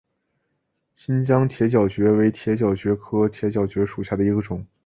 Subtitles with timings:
[0.95, 4.65] 新疆铁角蕨为铁角蕨科铁角蕨属下的一个种。